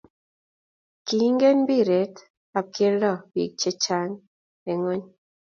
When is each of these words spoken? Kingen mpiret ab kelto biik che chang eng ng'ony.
Kingen 1.07 1.57
mpiret 1.63 2.15
ab 2.57 2.65
kelto 2.75 3.13
biik 3.31 3.53
che 3.61 3.69
chang 3.83 4.11
eng 4.69 4.81
ng'ony. 4.81 5.03